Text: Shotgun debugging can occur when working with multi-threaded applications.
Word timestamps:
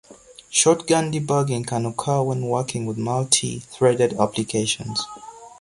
Shotgun 0.49 1.11
debugging 1.13 1.67
can 1.67 1.85
occur 1.85 2.23
when 2.23 2.41
working 2.47 2.87
with 2.87 2.97
multi-threaded 2.97 4.13
applications. 4.19 5.05